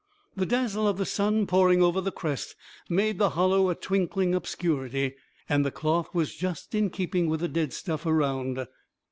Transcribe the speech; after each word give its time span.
The 0.35 0.47
dazzle 0.47 0.87
of 0.87 0.97
the 0.97 1.05
sun, 1.05 1.45
pouring 1.45 1.83
over 1.83 2.01
the 2.01 2.11
crest, 2.11 2.55
made 2.89 3.19
the 3.19 3.29
hollow 3.29 3.69
a 3.69 3.75
twinkling 3.75 4.33
obscurity; 4.33 5.13
and 5.47 5.63
the 5.63 5.69
cloth 5.69 6.09
was 6.11 6.33
just 6.33 6.73
in 6.73 6.89
keeping 6.89 7.27
with 7.29 7.41
the 7.41 7.47
dead 7.47 7.71
stuff 7.71 8.07
around. 8.07 8.65